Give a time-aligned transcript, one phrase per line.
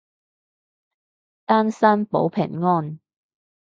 [1.45, 2.97] 單身保平安